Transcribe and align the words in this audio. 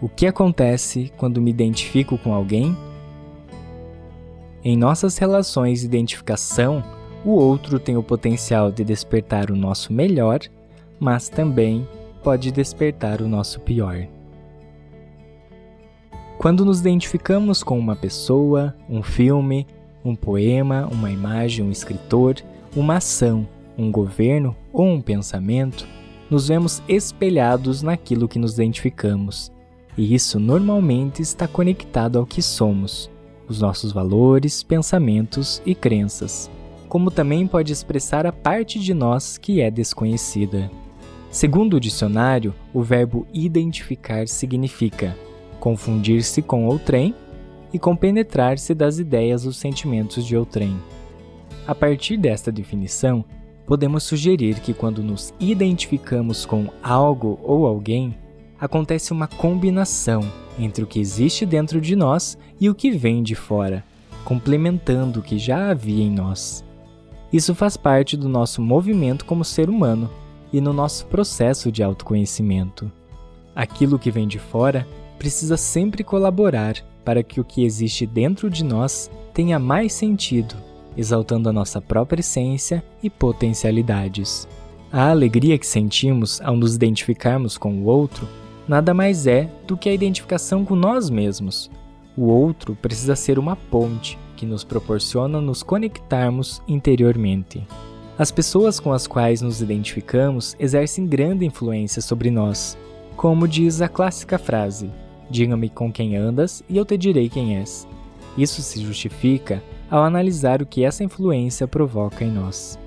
O 0.00 0.08
que 0.08 0.28
acontece 0.28 1.12
quando 1.16 1.42
me 1.42 1.50
identifico 1.50 2.16
com 2.16 2.32
alguém? 2.32 2.76
Em 4.62 4.76
nossas 4.76 5.18
relações 5.18 5.80
de 5.80 5.86
identificação, 5.86 6.84
o 7.24 7.32
outro 7.32 7.80
tem 7.80 7.96
o 7.96 8.02
potencial 8.02 8.70
de 8.70 8.84
despertar 8.84 9.50
o 9.50 9.56
nosso 9.56 9.92
melhor, 9.92 10.38
mas 11.00 11.28
também 11.28 11.86
pode 12.22 12.52
despertar 12.52 13.20
o 13.20 13.28
nosso 13.28 13.58
pior. 13.60 14.06
Quando 16.38 16.64
nos 16.64 16.78
identificamos 16.78 17.64
com 17.64 17.76
uma 17.76 17.96
pessoa, 17.96 18.76
um 18.88 19.02
filme, 19.02 19.66
um 20.04 20.14
poema, 20.14 20.88
uma 20.92 21.10
imagem, 21.10 21.64
um 21.64 21.72
escritor, 21.72 22.36
uma 22.76 22.98
ação, 22.98 23.48
um 23.76 23.90
governo 23.90 24.54
ou 24.72 24.86
um 24.86 25.00
pensamento, 25.00 25.88
nos 26.30 26.46
vemos 26.46 26.80
espelhados 26.88 27.82
naquilo 27.82 28.28
que 28.28 28.38
nos 28.38 28.54
identificamos. 28.54 29.50
E 29.98 30.14
isso 30.14 30.38
normalmente 30.38 31.20
está 31.20 31.48
conectado 31.48 32.20
ao 32.20 32.24
que 32.24 32.40
somos, 32.40 33.10
os 33.48 33.60
nossos 33.60 33.90
valores, 33.90 34.62
pensamentos 34.62 35.60
e 35.66 35.74
crenças, 35.74 36.48
como 36.88 37.10
também 37.10 37.48
pode 37.48 37.72
expressar 37.72 38.24
a 38.24 38.30
parte 38.30 38.78
de 38.78 38.94
nós 38.94 39.36
que 39.36 39.60
é 39.60 39.72
desconhecida. 39.72 40.70
Segundo 41.32 41.74
o 41.74 41.80
dicionário, 41.80 42.54
o 42.72 42.80
verbo 42.80 43.26
identificar 43.34 44.28
significa 44.28 45.16
confundir-se 45.58 46.42
com 46.42 46.66
outrem 46.66 47.12
e 47.72 47.78
compenetrar-se 47.78 48.74
das 48.74 49.00
ideias 49.00 49.46
ou 49.46 49.52
sentimentos 49.52 50.24
de 50.24 50.36
outrem. 50.36 50.78
A 51.66 51.74
partir 51.74 52.16
desta 52.16 52.52
definição, 52.52 53.24
podemos 53.66 54.04
sugerir 54.04 54.60
que 54.60 54.72
quando 54.72 55.02
nos 55.02 55.34
identificamos 55.40 56.46
com 56.46 56.68
algo 56.82 57.38
ou 57.42 57.66
alguém, 57.66 58.16
acontece 58.60 59.12
uma 59.12 59.26
combinação 59.26 60.24
entre 60.58 60.82
o 60.82 60.86
que 60.86 60.98
existe 60.98 61.46
dentro 61.46 61.80
de 61.80 61.94
nós 61.94 62.36
e 62.60 62.68
o 62.68 62.74
que 62.74 62.90
vem 62.90 63.22
de 63.22 63.34
fora, 63.34 63.84
complementando 64.24 65.20
o 65.20 65.22
que 65.22 65.38
já 65.38 65.70
havia 65.70 66.04
em 66.04 66.10
nós. 66.10 66.64
Isso 67.32 67.54
faz 67.54 67.76
parte 67.76 68.16
do 68.16 68.28
nosso 68.28 68.60
movimento 68.60 69.24
como 69.24 69.44
ser 69.44 69.68
humano 69.68 70.10
e 70.52 70.60
no 70.60 70.72
nosso 70.72 71.06
processo 71.06 71.70
de 71.70 71.82
autoconhecimento. 71.82 72.90
Aquilo 73.54 73.98
que 73.98 74.10
vem 74.10 74.26
de 74.26 74.38
fora 74.38 74.86
precisa 75.18 75.56
sempre 75.56 76.02
colaborar 76.02 76.76
para 77.04 77.22
que 77.22 77.40
o 77.40 77.44
que 77.44 77.64
existe 77.64 78.06
dentro 78.06 78.48
de 78.48 78.64
nós 78.64 79.10
tenha 79.34 79.58
mais 79.58 79.92
sentido, 79.92 80.54
exaltando 80.96 81.48
a 81.48 81.52
nossa 81.52 81.80
própria 81.80 82.20
essência 82.20 82.84
e 83.02 83.10
potencialidades. 83.10 84.48
A 84.90 85.10
alegria 85.10 85.58
que 85.58 85.66
sentimos 85.66 86.40
ao 86.40 86.56
nos 86.56 86.74
identificarmos 86.74 87.58
com 87.58 87.82
o 87.82 87.84
outro 87.84 88.26
nada 88.68 88.92
mais 88.92 89.26
é 89.26 89.50
do 89.66 89.76
que 89.76 89.88
a 89.88 89.94
identificação 89.94 90.64
com 90.64 90.76
nós 90.76 91.08
mesmos. 91.08 91.70
O 92.16 92.26
outro 92.26 92.76
precisa 92.76 93.16
ser 93.16 93.38
uma 93.38 93.56
ponte 93.56 94.18
que 94.36 94.44
nos 94.44 94.62
proporciona 94.62 95.40
nos 95.40 95.62
conectarmos 95.62 96.62
interiormente. 96.68 97.66
As 98.18 98.30
pessoas 98.30 98.78
com 98.78 98.92
as 98.92 99.06
quais 99.06 99.40
nos 99.40 99.62
identificamos 99.62 100.54
exercem 100.58 101.06
grande 101.06 101.46
influência 101.46 102.02
sobre 102.02 102.30
nós, 102.30 102.76
como 103.16 103.48
diz 103.48 103.80
a 103.80 103.88
clássica 103.88 104.38
frase: 104.38 104.90
Diga-me 105.30 105.68
com 105.68 105.92
quem 105.92 106.16
andas 106.16 106.62
e 106.68 106.76
eu 106.76 106.84
te 106.84 106.96
direi 106.96 107.28
quem 107.28 107.56
és. 107.56 107.86
Isso 108.36 108.62
se 108.62 108.80
justifica 108.82 109.62
ao 109.90 110.02
analisar 110.02 110.60
o 110.60 110.66
que 110.66 110.84
essa 110.84 111.02
influência 111.02 111.66
provoca 111.66 112.24
em 112.24 112.30
nós. 112.30 112.78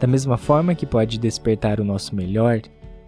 Da 0.00 0.06
mesma 0.06 0.36
forma 0.36 0.74
que 0.74 0.86
pode 0.86 1.18
despertar 1.18 1.80
o 1.80 1.84
nosso 1.84 2.14
melhor, 2.16 2.60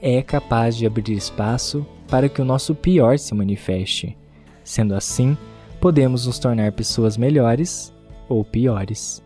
é 0.00 0.22
capaz 0.22 0.76
de 0.76 0.86
abrir 0.86 1.12
espaço 1.12 1.86
para 2.08 2.28
que 2.28 2.40
o 2.40 2.44
nosso 2.44 2.74
pior 2.74 3.18
se 3.18 3.34
manifeste. 3.34 4.16
Sendo 4.62 4.94
assim, 4.94 5.36
podemos 5.80 6.26
nos 6.26 6.38
tornar 6.38 6.72
pessoas 6.72 7.16
melhores 7.16 7.92
ou 8.28 8.44
piores. 8.44 9.22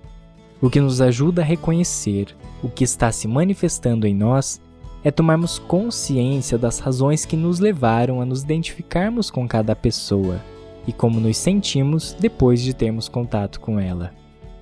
O 0.60 0.69
que 0.69 0.80
nos 0.80 1.00
ajuda 1.00 1.42
a 1.42 1.44
reconhecer 1.44 2.36
o 2.62 2.69
que 2.69 2.84
está 2.84 3.10
se 3.10 3.26
manifestando 3.26 4.06
em 4.06 4.14
nós 4.14 4.60
é 5.03 5.10
tomarmos 5.10 5.59
consciência 5.59 6.59
das 6.59 6.78
razões 6.78 7.25
que 7.25 7.36
nos 7.36 7.59
levaram 7.59 8.20
a 8.20 8.26
nos 8.26 8.42
identificarmos 8.42 9.30
com 9.30 9.48
cada 9.48 9.75
pessoa 9.75 10.41
e 10.86 10.92
como 10.92 11.19
nos 11.19 11.38
sentimos 11.38 12.14
depois 12.19 12.60
de 12.60 12.75
termos 12.75 13.09
contato 13.09 13.60
com 13.60 13.80
ela. 13.80 14.12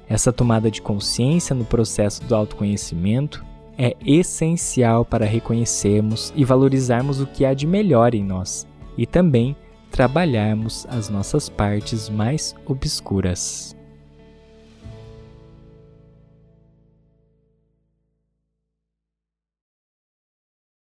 Essa 0.09 0.33
tomada 0.33 0.71
de 0.71 0.81
consciência 0.81 1.55
no 1.55 1.65
processo 1.65 2.25
do 2.25 2.35
autoconhecimento 2.35 3.45
é 3.79 3.97
essencial 4.05 5.05
para 5.05 5.25
reconhecermos 5.25 6.33
e 6.35 6.45
valorizarmos 6.45 7.21
o 7.21 7.27
que 7.27 7.45
há 7.45 7.55
de 7.55 7.67
melhor 7.67 8.15
em 8.15 8.25
nós 8.25 8.67
e 8.97 9.07
também 9.07 9.57
trabalharmos 9.91 10.85
as 10.91 11.09
nossas 11.09 11.49
partes 11.49 12.09
mais 12.09 12.55
obscuras. 12.67 13.78